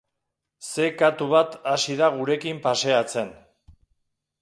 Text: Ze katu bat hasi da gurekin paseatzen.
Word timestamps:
Ze 0.69 0.87
katu 1.01 1.27
bat 1.35 1.59
hasi 1.73 1.99
da 2.01 2.09
gurekin 2.17 2.65
paseatzen. 2.67 3.33